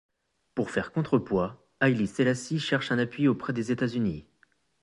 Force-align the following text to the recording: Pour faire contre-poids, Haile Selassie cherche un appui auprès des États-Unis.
Pour 0.55 0.71
faire 0.71 0.91
contre-poids, 0.93 1.69
Haile 1.79 2.07
Selassie 2.07 2.57
cherche 2.57 2.91
un 2.91 2.97
appui 2.97 3.27
auprès 3.27 3.53
des 3.53 3.71
États-Unis. 3.71 4.25